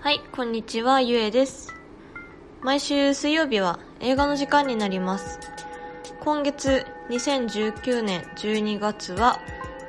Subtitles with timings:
[0.00, 1.74] はい、こんにちは、ゆえです。
[2.62, 5.40] 毎週水曜日は映画の時間になります。
[6.20, 9.40] 今月2019年12月は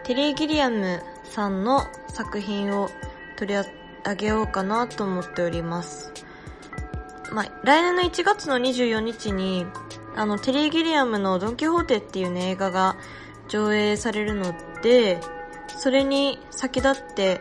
[0.04, 2.90] テリー・ギリアムさんの作品を
[3.38, 3.60] 取り
[4.04, 6.12] 上げようかなと思っております。
[7.32, 9.68] まあ、来年の1月の24日に
[10.16, 12.98] あのテリー・ギリアムのドン・キホーテっていうね映画が
[13.48, 15.22] 上映されるので
[15.78, 17.40] それに先立って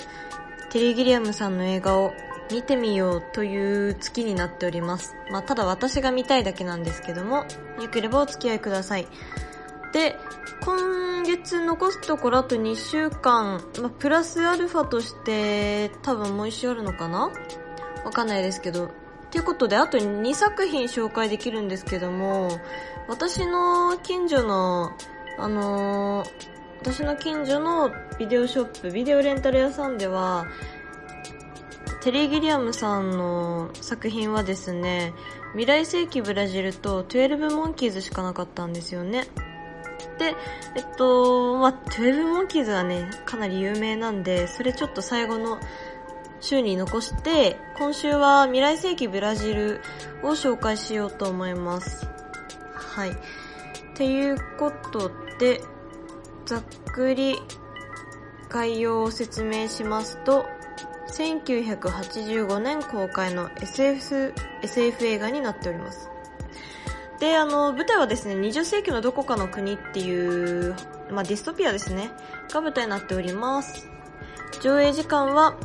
[0.71, 2.13] テリー・ギリアムさんの映画を
[2.51, 5.15] 見てみようという月になっております。
[5.31, 7.45] まあ、ただ私が見たいだけなんですけども、
[7.81, 9.07] よければお付き合いください。
[9.93, 10.17] で、
[10.63, 17.31] 今月残すところあと2週間、まあ、プラスアルファとして多分もう一週あるのかな？
[18.05, 18.91] わかんないですけど。
[19.31, 22.49] ということで、あと2作品紹介できるんですけども、
[23.09, 24.93] 私の近所の、
[25.39, 30.47] あのー私の近所のビデオショップ、ビデオレンタル屋さんでは、
[32.01, 35.13] テリー・ギリアムさんの作品はですね、
[35.53, 39.27] 未来世紀ブラジルと12モンキーズしかなかったんですよね。
[40.19, 40.35] で、
[40.77, 45.59] えっと、まあ、12モンキーズはね、かなり有名なんで、それちょっと最後の
[46.41, 49.81] 週に残して、今週は未来世紀ブラジル
[50.23, 52.07] を紹介しようと思います。
[52.75, 53.11] はい。
[53.11, 53.15] っ
[53.95, 55.61] ていうことで、
[56.47, 57.37] ざっくり
[58.49, 60.47] 概要を説明しますと、
[61.09, 66.11] 1985年公開の SF, SF 映画になっております。
[67.19, 70.75] で、あの、舞台はですね、20世紀のどこかの国っていう、
[71.11, 72.11] まあ、ディストピアですね、
[72.53, 73.89] が舞台になっております。
[74.63, 75.57] 上映時間は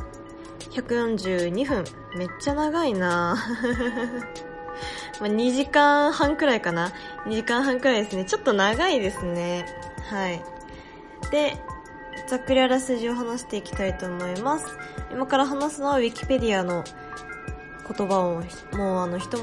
[0.70, 1.84] 142分。
[2.16, 3.36] めっちゃ長いな
[5.20, 6.92] まあ、2時間半くらいかな
[7.26, 8.24] ?2 時間半くらいですね。
[8.24, 9.66] ちょっと長いですね。
[10.10, 10.42] はい。
[11.30, 11.56] で、
[12.26, 14.66] ざっくりあらすじを話していきたいと思います。
[15.12, 16.84] 今から話すのは Wikipedia の
[17.86, 18.42] 言葉を
[18.76, 19.36] もうあの一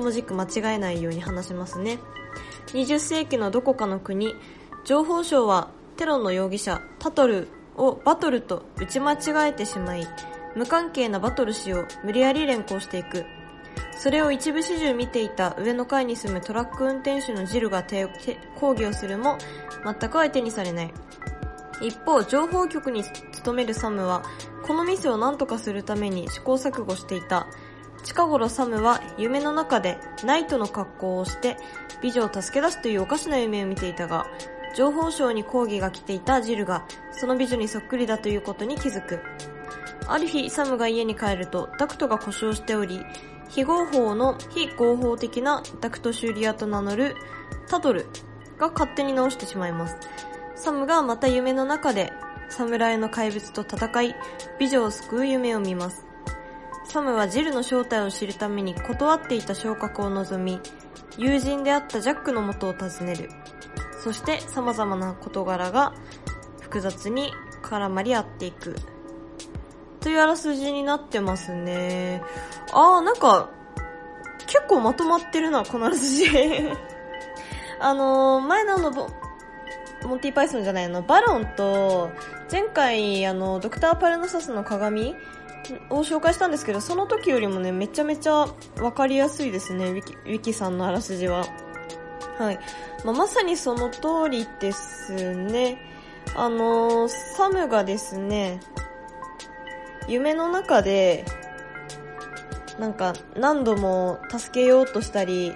[0.00, 1.98] 文字一句間違えないように話しますね。
[2.68, 4.34] 20世紀のどこかの国、
[4.84, 10.06] 情報省はテロの容疑者タトルをバトルと打ち間違えてしまい、
[10.54, 13.24] 無関係なバトル氏を無理やり連行していく。
[13.96, 17.84] それを一部始終見ていた上の階に住むトラック運転手のジルが
[18.54, 19.38] 抗議をするも
[19.84, 20.92] 全く相手にされない。
[21.80, 24.22] 一方、情報局に勤めるサムは、
[24.66, 27.46] このミスを何とかするために試行錯誤していた。
[28.04, 31.56] 近頃サムは夢の中でナイトの格好をして
[32.00, 34.26] 美女を助け出すというおかしな夢を見ていたが、
[34.76, 39.20] 情報省に抗議が来ていたジルがその美女にそっくりだということに気づく。
[40.06, 43.04] ある日、サムが家に帰るとダクトが故障しており、
[43.48, 47.16] 非合法の非合法的なダクト修理屋と名乗る
[47.68, 48.06] タトル
[48.58, 49.96] が勝手に直してしまいます。
[50.58, 52.12] サムがまた夢の中で
[52.48, 54.16] 侍の怪物と戦い、
[54.58, 56.04] 美女を救う夢を見ます。
[56.84, 60.60] サムはジルの正体を知るために断っていた昇格を望み、
[61.16, 63.30] 友人であったジャックの元を訪ねる。
[64.02, 65.94] そして様々な事柄が
[66.60, 67.32] 複雑に
[67.62, 68.74] 絡まり合っていく。
[70.00, 72.22] というあらすじになってますね。
[72.72, 73.50] あー、なんか、
[74.46, 76.26] 結構まとまってるな、このあらすじ。
[77.80, 79.08] あのー、前のあの、
[80.04, 82.10] モンティパイソンじゃないの、バロンと、
[82.50, 85.16] 前回、あの、ドクターパルナサスの鏡
[85.90, 88.46] を紹介したんですけど、その時よりもね、めちゃめちゃ
[88.80, 91.44] わかりやすいですね、ウィキ、ウィキさんのあらすじは。
[92.38, 92.58] はい。
[93.04, 95.78] まあ、まさにその通りですね。
[96.36, 98.60] あのサムがですね、
[100.06, 101.24] 夢の中で、
[102.78, 105.52] なんか何度も助けようとしたり、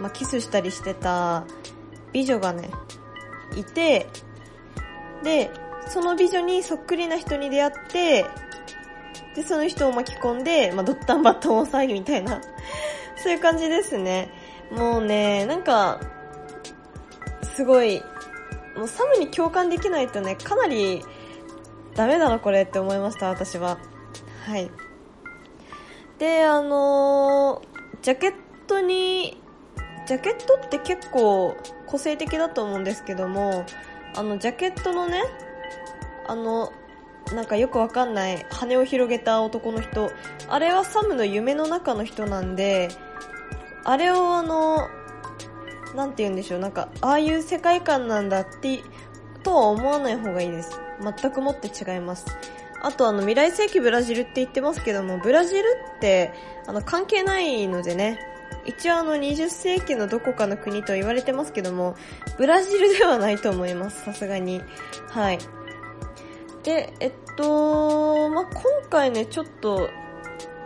[0.00, 1.44] まあ、キスしたりしてた
[2.12, 2.70] 美女がね、
[3.56, 4.08] いて、
[5.22, 5.50] で、
[5.88, 8.26] その美女にそっくりな人に出会って、
[9.34, 12.40] で、その人を巻き込んで、まあ、ドッタンバッタン大騒ぎみたいな、
[13.16, 14.30] そういう感じですね。
[14.70, 16.00] もうね、なんか、
[17.54, 18.02] すごい、
[18.76, 21.04] もうサムに共感できないとね、かなり
[21.94, 23.78] ダメだなこれって思いました、私は。
[24.46, 24.70] はい。
[26.18, 28.34] で、あのー、ジャケッ
[28.66, 29.40] トに、
[30.08, 33.66] ジャケットって結構個性的だと思うんですけども、
[34.16, 35.22] あの、ジャケットのね、
[36.26, 36.72] あの、
[37.34, 40.10] なんかよくわかんない羽を広げた男の人、
[40.48, 42.88] あれはサムの夢の中の人なんで、
[43.84, 44.88] あれをあの、
[45.94, 48.80] なんて言うんでしょう、なんか、ああいう世界観なんだって、
[49.42, 50.70] とは思わない方がいいです。
[51.02, 52.24] 全くもって違います。
[52.80, 55.64] あとあの、未来世紀ブラジルって言ってますけども、ブラジル
[55.96, 56.32] って、
[56.66, 58.18] あの、関係ないのでね、
[58.64, 61.96] 一応あの、20世紀のどこかの国と言われてますけども、
[62.36, 64.62] ブラジルではないと思います、さすがに。
[65.08, 65.38] はい。
[66.62, 69.88] で、えっと、まあ、今回ね、ちょっと、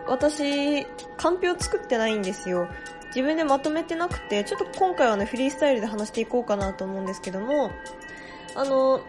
[0.08, 0.84] 私、
[1.16, 2.68] カンペを作ってないんですよ。
[3.14, 7.70] 自分でまとめてなくて、ちょっと今回はね、フリースタイルで話していこうかなと思うんですけども、
[8.56, 9.00] あの、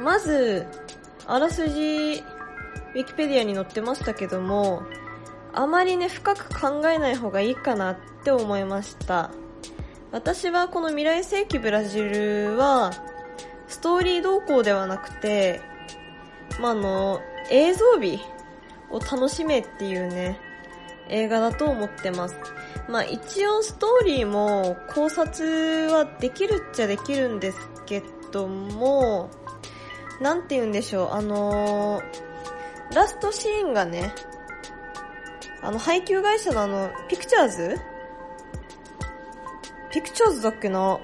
[0.00, 0.66] まず、
[1.26, 2.24] あらすじ、
[2.94, 4.82] ウィキペディアに載ってましたけども、
[5.54, 9.30] あまりね、深く考えない方がいいかなって思いました。
[10.10, 12.92] 私はこの未来世紀ブラジルは、
[13.68, 15.60] ストーリー動向ではなくて、
[16.60, 17.20] まあ、あの、
[17.50, 18.20] 映像美
[18.90, 20.38] を楽しめっていうね、
[21.08, 22.36] 映画だと思ってます。
[22.88, 29.30] まあ一応ストーリーも考察はできるっちゃできるんですけども、
[30.20, 34.14] なんて言うんでしょう、あのー、ラストシーンがね、
[35.62, 37.76] あの配給会社のあの、ピクチャーズ
[39.92, 40.98] ピクチャーズだっけな？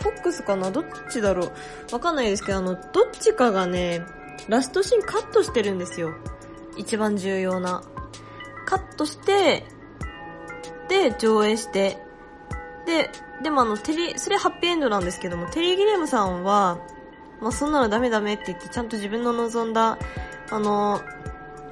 [0.00, 0.70] フォックスかな？
[0.70, 1.52] どっちだろう？
[1.92, 4.02] わかんないですけど、あの、どっちかがね、
[4.48, 6.14] ラストシーンカットしてるんですよ。
[6.76, 7.82] 一番重要な。
[8.66, 9.64] カットして、
[10.88, 11.98] で、上映して、
[12.84, 13.10] で、
[13.42, 16.78] でもあの、テリ、それハッピーエンドなんですけども、テリー・ギレムさんは、
[17.40, 19.98] まあ、そんなのダメダメって言って、ちゃんと自分の望んだ、
[20.50, 21.00] あの、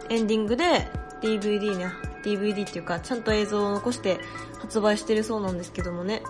[0.08, 0.88] エンディングで、
[1.20, 1.86] DVD ね、
[2.22, 4.20] DVD っていうか、ちゃんと映像を残して
[4.58, 6.22] 発売してるそうなんですけどもね。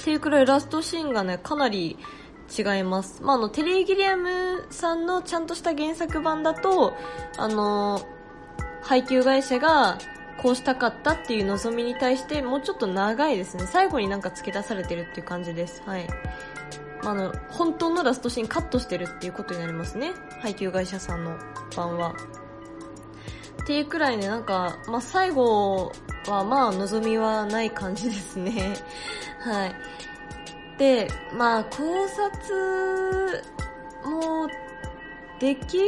[0.00, 1.98] っていうくらいラストシーンがね、かなり
[2.56, 3.22] 違います。
[3.22, 6.94] まあ、あの、テリー・ギリアムさんのちゃんとした原作版だと、
[7.36, 8.00] あの、
[8.82, 9.98] 配給会社が
[10.42, 13.66] こうしたかったっていう望みに対してもうちょっと長いですね。
[13.66, 15.82] 最後になんか付け出されてるっていう感じです。
[15.84, 16.08] はい。
[17.02, 20.12] まあ、あの、本当のラストシーンカットしてるっていうことになりますね。
[20.40, 21.36] 配給会社さんの
[21.76, 22.14] 版は。
[23.70, 25.92] っていうくらいね、なんか、まあ、最後
[26.26, 28.74] はまあ望みはない感じですね。
[29.38, 29.76] はい。
[30.76, 33.44] で、まあ考察
[34.04, 34.48] も
[35.38, 35.84] できる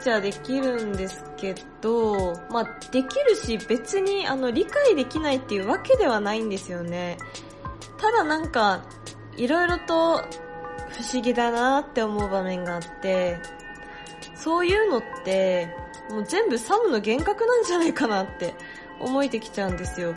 [0.00, 7.16] っちゃできるんですけど、まあできるし別にあの理解できないっていうわけではないんですよね。
[7.96, 8.82] ただなんか、
[9.36, 10.24] いろいろと不
[11.12, 13.38] 思議だなって思う場面があって、
[14.34, 18.54] そういうのって、もう全部サムの幻覚なんじゃないかなって
[19.00, 20.14] 思えてきちゃうんですよ。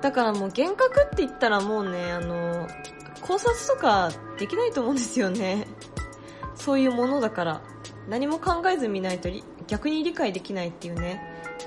[0.00, 2.68] だからもう幻覚って言ったらもうね、あの、
[3.20, 5.66] 考察とかできないと思うんですよね。
[6.54, 7.62] そういうものだから。
[8.08, 9.28] 何も考えず見ないと
[9.66, 11.20] 逆に理解できないっていうね。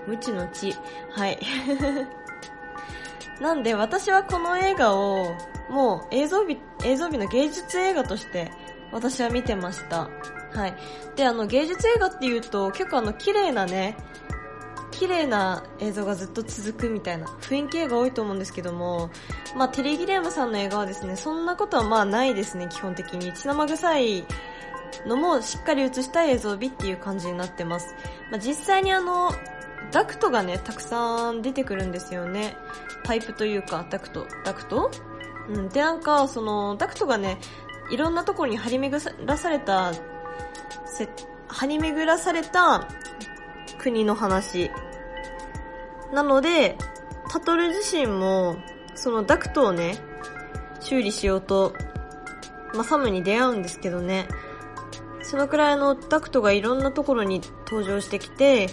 [0.08, 0.74] 無知の知。
[1.12, 1.40] はい。
[3.40, 5.36] なんで私はこの映画を
[5.70, 8.52] もう映像美、映像美の芸術映画として
[8.92, 10.10] 私は見てました。
[10.54, 10.76] はい。
[11.16, 13.98] で、あの芸術映画っていうと結構あの綺麗なね、
[14.92, 19.10] 綺麗な映像がずっと続くみたいな雰囲気映画多いと思うんですけども、
[19.56, 23.32] まあテレギレームさんの映画はですね、そんなことはまあないですね、基本的に。
[23.34, 24.26] 血生臭い
[25.08, 27.96] のもしっかり映した映像美っていう感じになってます。
[28.30, 29.32] まあ、実際にあの、
[29.92, 32.56] ダクトがね、たくさん出てくるんですよね。
[33.04, 34.28] パイプというか、ダクト。
[34.44, 34.92] ダクト？
[35.50, 35.70] うん。
[35.70, 37.40] で、なんか、その、ダクトがね、
[37.90, 39.92] いろんなところに張り巡らされた、
[41.48, 42.88] 張り巡らされた
[43.78, 44.72] 国の話
[46.14, 46.78] なので、
[47.30, 48.58] タトル自身も、
[48.96, 49.98] そのダクトをね、
[50.80, 51.74] 修理しようと、
[52.74, 54.28] まあ、サムに出会うんですけどね、
[55.24, 58.70] そのくらいのダクトがいろんなところに登場してきて、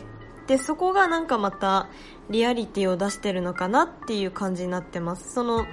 [0.47, 1.89] で、そこがなんかまた
[2.31, 5.33] リアリティを出してるのかなっていう感じになってます。
[5.33, 5.67] その、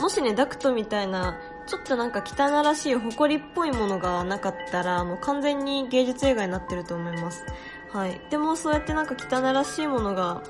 [0.00, 7.44] もしね、ダクトみたいな、ちょっとなんか汚らしい埃っぽいものがなかったら、もう完全に芸術映画になってると思います。
[7.92, 8.20] はい。
[8.30, 10.42] でもそうやってなんか汚らしいものが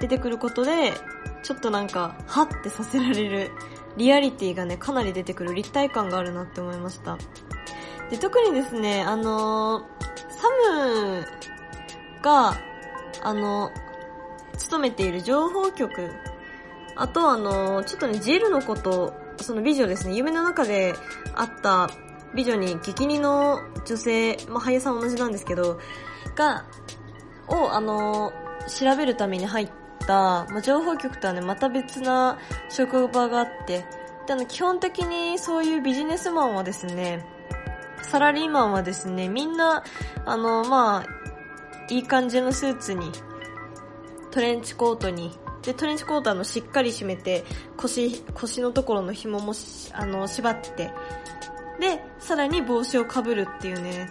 [0.00, 0.94] 出てくることで、
[1.42, 3.50] ちょっとなんか、はってさせられる、
[3.96, 7.18] リアリティがね、かなり出てくる立体感があるなって思いました。
[8.10, 9.82] で、特にですね、あのー、
[10.30, 11.26] サム
[12.22, 12.56] が、
[13.22, 13.70] あの、
[14.56, 16.10] 勤めている情報局、
[16.96, 20.94] あとあの、ちょっとね、ジルのこと、その美女ですね、夢の中で
[21.34, 21.90] あった
[22.34, 25.78] 美女に激似の女性、まあ、俳優さん同じなんですけど、
[26.34, 26.64] が、
[27.48, 28.32] を、あの、
[28.68, 29.70] 調べるために入っ
[30.06, 32.38] た、まあ、情報局とはね、また別な
[32.70, 33.84] 職場があって、
[34.26, 37.26] で、あの、基本的にそういうビジネスマンはですね、
[38.02, 39.84] サラリーマンはですね、みんな、
[40.24, 41.06] あの、まあ、
[41.88, 43.10] いい感じのスーツに、
[44.30, 47.44] トレンチコートに、で、トレンチコートあの、しっかり締めて、
[47.76, 49.54] 腰、腰のところの紐も
[49.92, 50.92] あの、縛って、
[51.80, 54.08] で、さらに帽子をかぶるっていうね、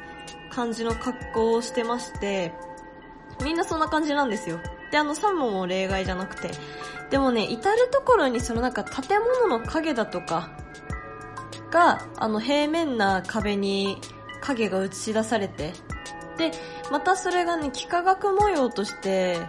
[0.51, 2.53] 感じの格好をしてまして、
[3.43, 4.59] みんなそんな感じなんですよ。
[4.91, 6.51] で、あの、サンモも例外じゃなくて。
[7.09, 10.51] でもね、至るところにそのなんか建物の影だとか、
[11.71, 13.97] が、あの、平面な壁に
[14.41, 15.73] 影が映し出されて、
[16.37, 16.51] で、
[16.91, 19.39] またそれがね、幾何学模様として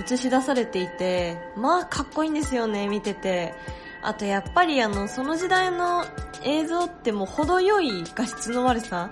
[0.00, 3.54] 映し出されていて、まあかっこいいんですよね、見てて。
[4.02, 6.04] あとやっぱりあの、その時代の
[6.42, 9.10] 映像ってもう程よい画質の悪さ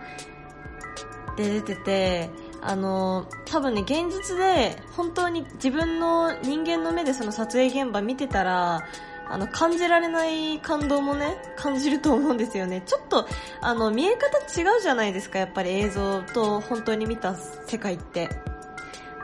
[1.36, 8.86] で出てて、あの、多分ね、現実で本当に自分の人間の目でその撮影現場見てたら、
[9.28, 12.82] あの、感じられない感動もね、感じると思うんですよね。
[12.84, 13.26] ちょっと、
[13.62, 18.28] あの、見え方違うじゃないですか、やっぱり映像と本当に見た世界って。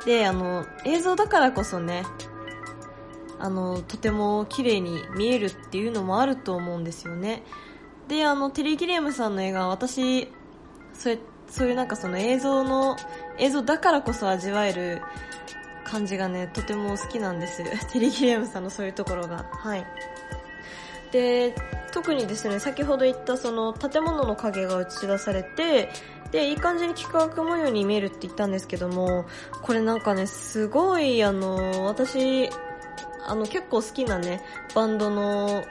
[0.05, 2.05] で、あの、映像だからこそね、
[3.39, 7.43] あの、とても綺麗に見えるっていうのもあると思うんですよね。
[8.09, 10.29] で、あの、テリー・ギリアムさんの映画、私、
[10.95, 12.97] そういう、そういうなんかその映像の、
[13.39, 15.03] 映像だからこそ味わえる
[15.85, 17.63] 感じがね、とても好きなんです。
[17.93, 19.47] テリー・ギリアムさんのそういうところが。
[19.53, 19.87] はい。
[21.13, 21.55] で、
[21.93, 25.91] 特にですね、先ほど言ったその建物の影が映し出されて、
[26.31, 29.27] で、いい感じに幾何学模様に見えるって言ったんですけども、
[29.63, 32.51] これなんかね、すごい、あの、私、
[33.27, 34.43] あの、結構好きなね、
[34.75, 35.65] バンドの、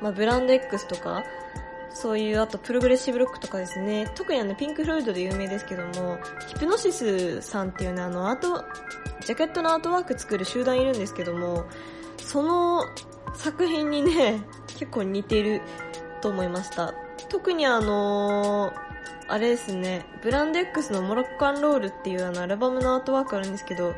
[0.00, 1.24] まあ、ブランド X とか、
[1.94, 6.18] そういう、あとプログレッシブロックとかですね、特にあの、ピンク・フロイドで有名ですけども、
[6.48, 8.64] ヒプノシスさんっていうね、あの、アート、
[9.24, 11.64] ジャケットのアートワーク作る集団いるんですけども、
[12.18, 12.84] その
[13.34, 14.42] 作品にね、
[14.78, 15.60] 結構似てる
[16.20, 16.92] と思いました。
[17.28, 18.91] 特にあのー
[19.28, 23.94] あれですね、ブランド X のモロッカンロールっていうあのアルバムのアートワークあるんですけど、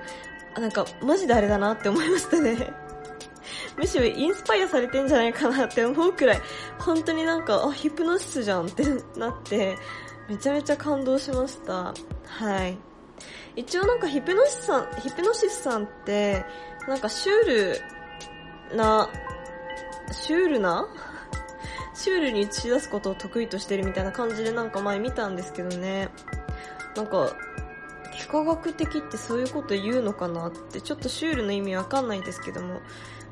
[0.56, 2.72] なんかマジであれだなって思いましたね。
[3.76, 6.40] むしろインスパイアされてんじゃないかなって思うくらい、
[6.78, 8.84] 本当になんか、あ、ヒプノシスじゃんって
[9.16, 9.76] なって、
[10.28, 11.92] めちゃめちゃ感動しました。
[12.26, 12.78] はい。
[13.56, 16.44] 一応なんかヒプノシスさん、ヒプノシスさんって、
[16.88, 19.08] なんかシュールな、
[20.12, 20.86] シュールな
[21.94, 26.08] シュールに映し出すことを得意としてるみたいな感じでなんか前見たんですけどね。
[26.96, 27.32] なんか、
[28.16, 32.80] 幾何学的ってそういうこと言うのかなってちょっとシュールの意味わかんないですけども。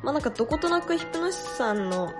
[0.02, 2.12] まあなんかどことなくヒプノシスさんの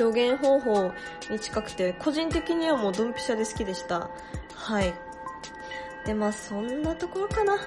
[0.00, 0.92] 表現方法
[1.30, 4.10] に近くて、個人的にはもうドンピシャで好きでした。
[4.54, 4.94] はい。
[6.04, 7.58] で、まあそんなところかな。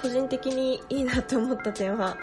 [0.00, 2.16] 個人的にいいなと思った点は。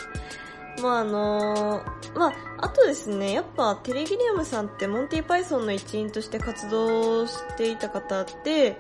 [0.82, 8.78] まああのー、まあ、あとですね、やっぱテレギリアムさんってモンティパイソンの一員として活動していた方で、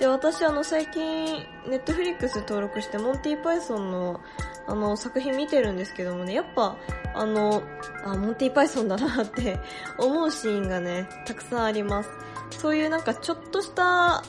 [0.00, 1.26] で、私あの最近、
[1.68, 4.20] ネットフリックス登録してモンティパイソンの
[4.66, 6.76] あの作品見てるんですけどもね、やっぱ
[7.14, 7.62] あの、
[8.04, 9.58] あ、モンティパイソンだなって
[9.98, 12.10] 思うシーンがね、たくさんあります。
[12.58, 14.22] そういうなんかちょっとした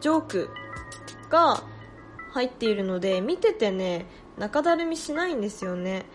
[0.00, 0.50] ジョーク
[1.30, 1.62] が
[2.30, 4.06] 入っているので、見ててね、
[4.38, 6.06] 中だるみしないんですよね。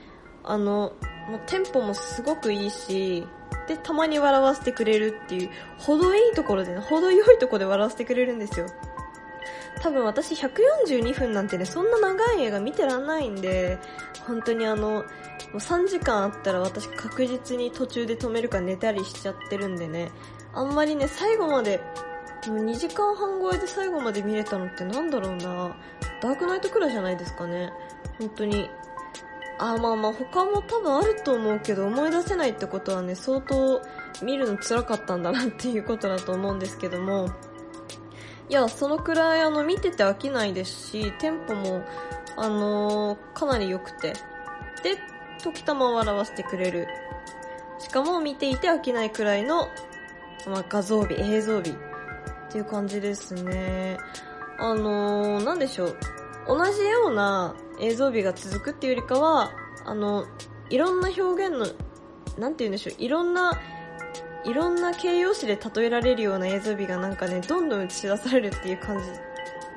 [0.44, 0.94] あの、
[1.30, 3.26] もうテンポもすごくいいし、
[3.68, 8.68] で、たまに笑わせてくれるっていう、程いいところでね、程よいところで笑わせてくれるんですよ。
[9.82, 13.80] 多分私142分なんてね、そんな長い映画見てらんないんで、
[14.26, 20.12] 本当にあの、もう3時間あったら私確実に途中で止めるか寝たりしちゃってるんでね、
[20.54, 21.82] あんまりね、最後まで、
[22.48, 25.76] もう2時間半超えで最後まで見れたのってなんだろうな
[26.22, 27.72] ダークナイトくらいじゃないですかね。
[28.20, 28.70] 本当に。
[29.72, 33.82] あ、まあまあ他も多分あると思うけど思い出せないってことはね、相当
[34.22, 37.30] 見るの辛かったんだなっていうことだと思うんですけども、
[38.50, 41.84] いや、そのくらいあの見てて飽きないですし、テンポも
[42.36, 44.14] あのー、かなり良くて、
[44.84, 44.98] で、
[45.42, 46.88] 時たま笑わせてくれる。
[47.80, 49.68] しかも見ていて飽きないくらいの、
[50.48, 51.76] まあ、画像美、映像美っ
[52.50, 53.98] ていう感じですね。
[54.58, 55.98] あのー、なんでしょう。
[56.48, 59.52] 同じような映像美が続くっていうよりかは、
[59.86, 60.26] あの、
[60.70, 61.68] いろんな表現の、
[62.40, 63.60] なんて言うんでしょう、いろんな、
[64.46, 69.06] いろんな形容詞で例えられるような映像美がなんかね、どんどん映し出されるっていう感じ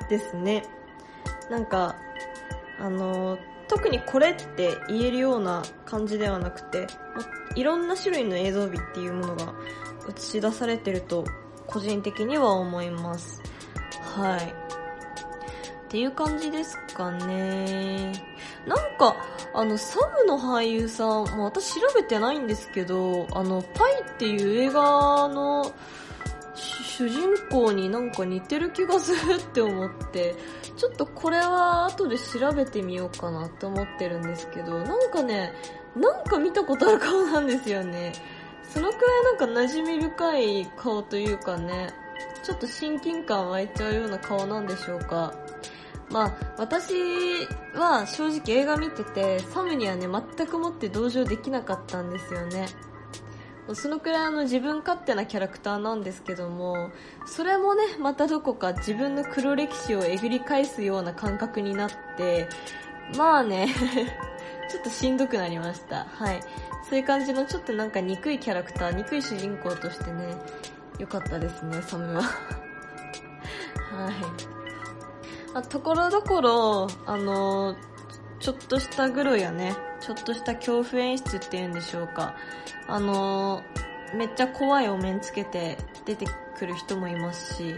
[0.09, 0.63] ですね。
[1.49, 1.95] なんか、
[2.79, 6.87] あの、特にこれって言えるような感じではなくて、
[7.55, 9.53] いろんな種類の映像美っていうものが
[10.09, 11.25] 映し出されてると、
[11.65, 13.41] 個人的には思います。
[14.15, 14.66] はい。
[15.87, 18.11] っていう感じですかね。
[18.65, 19.15] なんか、
[19.53, 25.71] あの、サムの俳優さん、もう私調べてないんですけど、あの、パイっていう映画の
[26.55, 30.35] 主人公になんか似てる気がするって思って、
[30.75, 35.53] ちょっとこれは後で調べてみようかなって思ってるんですけど、なんかね、
[35.95, 38.11] なんか見たことある顔なんですよね。
[38.63, 41.93] そのくらいなんか馴染み深い顔というかね、
[42.43, 45.33] ちょっと親近感湧いちゃうような顔なんでしょうか。
[46.09, 46.93] まあ、私
[47.75, 52.67] は正直映画見てて、サムにはね、全くもって同情できなかったんですよね。
[53.73, 56.89] そのくらいあの自分勝手なキャラクターなんですけども
[57.25, 62.47] それもねまたどこか自分の黒歴史をえぐり返すような感覚になって
[63.17, 63.67] まあね
[64.71, 66.05] ちょっとしんどくなりました。
[66.05, 66.41] はい。
[66.89, 70.35] そういう感じのちょっとなんか憎いキャラクター憎い主人公としてね
[70.99, 72.21] 良かったですねサムは。
[73.91, 74.56] はい。
[75.53, 77.75] あところどころあの
[78.39, 79.75] ちょっとしたグロやね。
[79.99, 82.35] ちょっとした恐怖演出っていうんでしょうか。
[82.87, 83.63] あの
[84.15, 86.25] めっちゃ怖いお面つけて出て
[86.57, 87.75] くる人もいますし。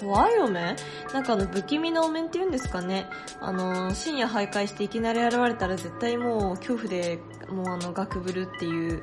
[0.00, 0.76] 怖いお面？
[1.14, 3.06] なんかあの不気味なお面って言うんですかね。
[3.40, 9.02] あの深夜徘徊していきなり現れたら絶対もう恐怖でもうあのガクブルっていう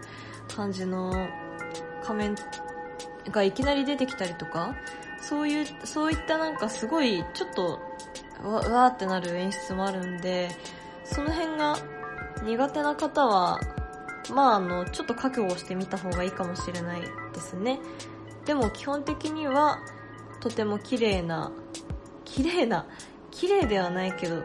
[0.56, 1.12] 感じの
[2.04, 2.36] 仮面
[3.32, 4.76] がいきなり出てきたりとか。
[5.24, 7.80] そういうそういったなんかすごいちょっと
[8.44, 10.50] わわーってなる演出もあるんで
[11.06, 11.78] その辺が
[12.44, 13.60] 苦手な方は
[14.34, 17.08] まああのちょっと覚悟してみた方がいいかもしれないで
[17.40, 17.80] すね。
[18.46, 19.80] でも基本的には
[20.42, 21.52] とても綺麗な
[22.26, 22.86] 綺麗な
[23.32, 24.44] 綺麗ではないけど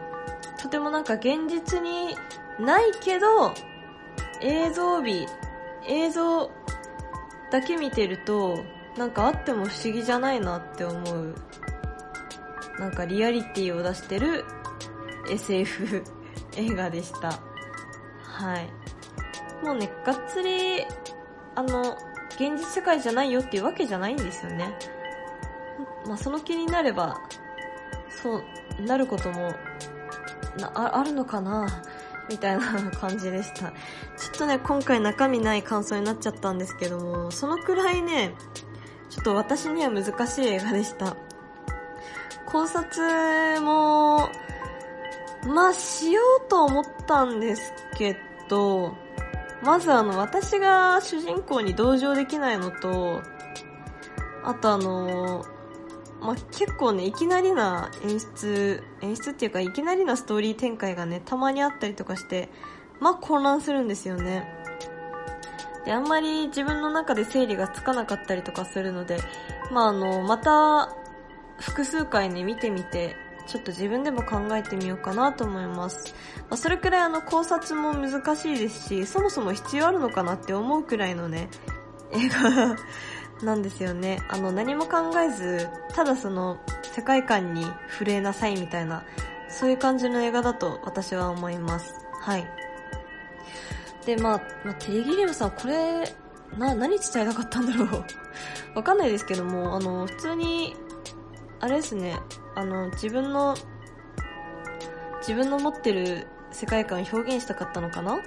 [0.61, 2.15] とてもなんか現実に
[2.57, 3.53] ないけど
[4.41, 5.27] 映像美
[5.87, 6.49] 映像
[7.51, 8.63] だけ見てると
[8.99, 11.33] なんかあっても不思議じゃないなって思う。
[12.77, 14.43] なんかリアリティを出してる
[15.31, 16.03] SF
[16.57, 17.29] 映画でした。
[18.21, 18.69] はい。
[19.65, 20.85] もうねがっつり
[21.55, 21.97] あの
[22.31, 24.77] 現実世界じゃないよっていうわけじゃないんですよね。
[26.05, 27.21] まあその気になれば
[28.09, 29.53] そうなることも
[30.73, 31.83] ああるのかな
[32.29, 33.59] みたいな 感じでした。
[33.59, 38.35] ちょっとね今回中身ない感想になっちゃったんですけどもそのくらいね
[39.09, 41.15] ちょっと私には難しい映画でした。
[42.45, 44.29] 考察も
[45.47, 48.17] まあしようと思ったんですけ
[48.49, 48.95] ど
[49.63, 53.21] まずあの私が主人公に同情できないのと
[54.43, 55.45] あとあの
[56.21, 62.49] まあ、結構ねいきなりな演出演出っていうかいきなりなストーリー展開がねたまにあったりとかして
[62.99, 64.58] まあ混乱するんですよね。
[65.89, 69.17] であんまり自分の中で整理がつかなかったりとかするので
[69.71, 70.95] まああのまた
[71.57, 73.15] 複数回ね見てみて
[73.47, 76.13] ちょっと自分でも考えてみようかなと思います。
[76.41, 81.49] まあ、それくらいあの考察も難しいですし、そもそも必要あるのかなって思うくらいのね、
[82.11, 82.75] 映画
[83.41, 84.19] なんですよね。
[84.29, 89.03] あの、何も考えず、ただその、世界観に触れなさいみたいな、
[89.49, 91.95] そういう感じの映画だと私は思います。
[92.21, 92.58] はい。
[94.05, 96.03] で、まあ、まあ、テレギリムさん、これ、
[96.57, 98.03] な、何伝えたかったんだろう
[98.75, 100.75] わかんないですけども、あの、普通に、
[101.59, 102.19] あれですね、
[102.55, 103.55] あの、自分の、
[105.19, 108.19] 自分の持ってる世界観を表現したかったのかな？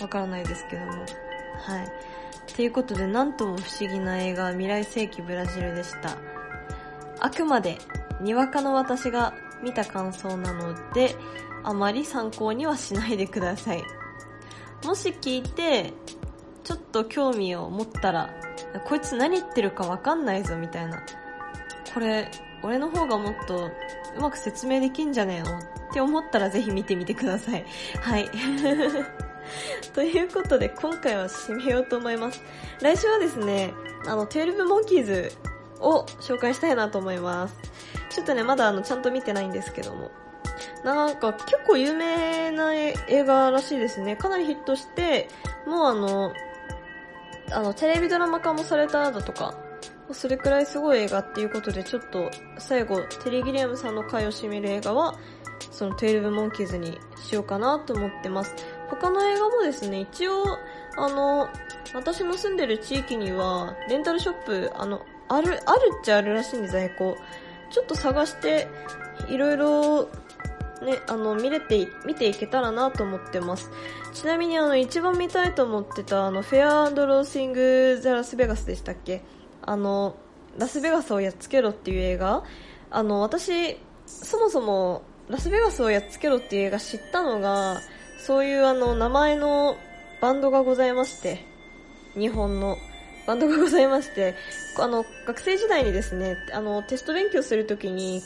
[0.00, 0.92] わからないですけども。
[0.92, 2.54] はい。
[2.54, 6.16] ということで、なんとも不思議な映画、未来世紀ブラジルでした。
[7.20, 7.78] あくまで、
[8.20, 11.16] にわかの私が見た感想なので、
[11.64, 13.82] あまり参考にはしないでください。
[14.86, 15.92] もし聞いて、
[16.62, 18.30] ちょっと興味を持ったら、
[18.86, 21.02] こいつ何言ってるかわかんないぞみたいな。
[21.92, 22.30] これ、
[22.62, 23.66] 俺の方がもっと
[24.16, 25.58] うまく説明できんじゃねえの？
[25.58, 27.66] って思ったらぜひ見てみてください。
[28.00, 28.30] はい。
[29.92, 32.40] ということで今回は締めようと思います。
[32.80, 33.74] 来週はですね、
[34.06, 35.32] あの、12モンキーズ
[35.80, 37.56] を紹介したいなと思います。
[38.10, 40.12] ちょっとね、まだあの、ちゃんと見てないんですけども。
[40.84, 44.16] なんか結構有名な映画らしいですね。
[44.16, 45.28] かなりヒットして、
[45.66, 46.32] もうあの、
[47.52, 49.54] あの、テレビドラマ化もされただとか、
[50.12, 55.18] それくらいすごい映画っていうことで、ちょっと最後、テリー・ギリアムさんの回を占める映画は、
[55.70, 58.54] その12モンキーズにしようかなと思ってます。
[58.88, 60.44] 他の映画もですね、一応、
[60.96, 61.48] あの、
[61.94, 67.16] 私の住んでる地域には、レンタルショップ、あの、ある、あるっちゃあるらしいんで、在庫。
[67.70, 68.68] ちょっと探して、
[69.28, 70.08] いろいろ、
[70.86, 73.70] ね、あの、見れて、見ていけたらなと思ってます。
[74.14, 79.22] ちなみにあの、一番見たいと思ってた、あの、フェアローシング・ザ・ラスベガスでしたっけ？
[79.62, 80.16] あの、
[80.56, 82.44] ラスベガスをやっつけろっていう映画？
[82.90, 87.80] あの、私、そもそも、ラスベガスをやっつけろっていう映画知ったのが、
[88.18, 89.76] そういうあの、名前の
[90.20, 91.44] バンドがございまして、
[92.14, 92.78] 日本の。
[93.26, 94.36] バンドがございまして、
[94.78, 98.22] あの、学生時代にですね、あの、テスト勉強するときに、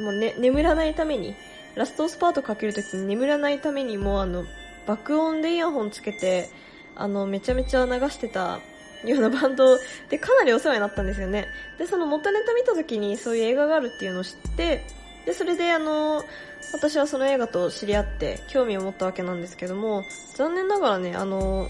[0.00, 1.36] もうね、眠らないために、
[1.74, 4.44] ラストスパートかけるときに眠らないためにもあの、
[4.86, 6.48] 爆音でイヤホンつけて、
[6.96, 8.60] あの、めちゃめちゃ流してた
[9.04, 9.78] ようなバンド
[10.08, 11.46] でかなりお世話になったんですよね。
[11.78, 14.84] で、その元ネタ見た時にそういう映画があるっていうのを知って、
[15.24, 16.24] で、それであの、
[16.72, 20.04] 私はその映画と知り合って興味を持ったわけなんですけども、
[20.34, 21.68] 残念ながらね、あの、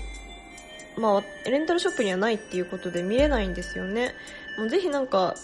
[0.96, 4.14] まあ、レンタルショップにはないっていうことで見れないんですよね。
[4.58, 5.34] もうぜひなんか、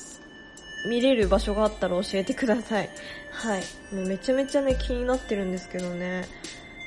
[0.86, 2.90] 見れる場所があったら教えてください。
[3.36, 3.94] はい。
[3.94, 6.24] もうめちゃめちゃね、気になってるんですけどね。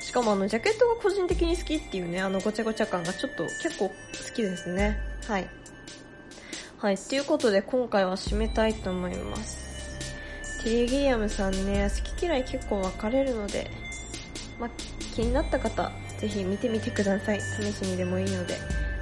[0.02, 3.96] しかもあの、ジャケットが個人的に好きっていうね、あの、ごちゃごちゃ感がちょっと結構好
[4.34, 5.00] きですね。
[5.28, 5.48] はい。
[6.80, 6.98] はい。
[6.98, 9.70] ということで、今回は締めたいと思います。
[10.64, 13.70] テレギリアムさんね、好き嫌い結構分かれるので、
[14.60, 14.70] まあ、
[15.16, 17.42] 気になった方、ぜひ見てみてください。
[17.42, 18.58] 試しにでもいいので。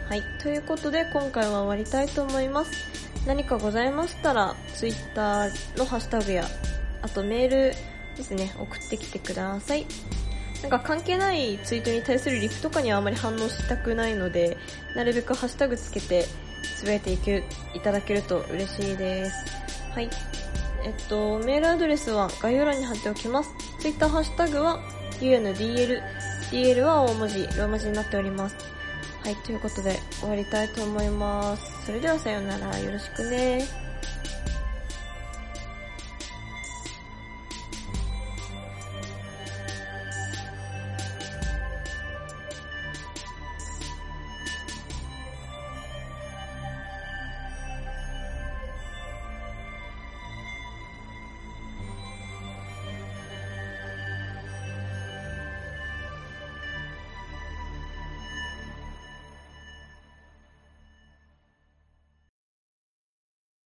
[0.09, 0.21] はい。
[0.41, 2.71] ということで、今回は終わりたいと思います。
[3.25, 6.45] 何かございましたら、Twitter のハッシュタグや、
[7.07, 7.73] あとメール
[8.17, 9.85] ですね、送ってきてください。
[10.61, 14.57] なんか関係ないツイートに対するリプとかにはあまり反応したくないので、
[14.93, 16.25] なるべくハッシュタグつけて、
[16.75, 17.43] つぶやいていけ、
[17.73, 19.33] いただけると嬉しいです。
[19.93, 20.09] はい。
[20.83, 23.51] えっと、メールアドレスは概要欄に貼っておきます。
[23.79, 24.81] ツイッターハッシュタグは
[25.21, 26.01] UNDL。
[26.51, 28.55] DL は大文字、ローマ字になっております。
[29.23, 31.85] はい、ということで終わりたいと思います。
[31.85, 33.86] それではさようなら、よろしくね。